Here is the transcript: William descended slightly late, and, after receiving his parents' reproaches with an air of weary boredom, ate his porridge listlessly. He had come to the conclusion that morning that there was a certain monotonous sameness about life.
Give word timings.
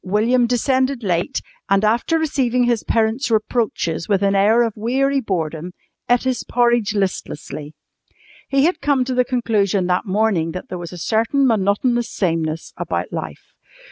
William 0.03 0.47
descended 0.47 1.01
slightly 1.01 1.19
late, 1.25 1.41
and, 1.69 1.85
after 1.85 2.17
receiving 2.17 2.63
his 2.63 2.83
parents' 2.83 3.29
reproaches 3.29 4.09
with 4.09 4.23
an 4.23 4.33
air 4.33 4.63
of 4.63 4.73
weary 4.75 5.19
boredom, 5.21 5.73
ate 6.09 6.23
his 6.23 6.43
porridge 6.43 6.95
listlessly. 6.95 7.75
He 8.49 8.65
had 8.65 8.81
come 8.81 9.05
to 9.05 9.13
the 9.13 9.23
conclusion 9.23 9.85
that 9.85 10.07
morning 10.07 10.53
that 10.53 10.69
there 10.69 10.79
was 10.79 10.91
a 10.91 10.97
certain 10.97 11.45
monotonous 11.45 12.09
sameness 12.09 12.73
about 12.77 13.13
life. 13.13 13.53